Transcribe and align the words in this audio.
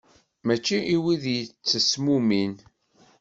Mačči 0.45 0.77
i 0.95 0.97
wid 1.03 1.23
yettesmumin. 1.35 2.53